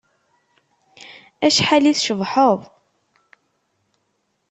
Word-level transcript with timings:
Acḥal 1.45 1.83
i 1.91 1.93
tcebḥeḍ. 1.93 2.59